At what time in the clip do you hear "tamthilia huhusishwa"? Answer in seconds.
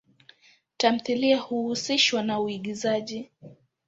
0.77-2.23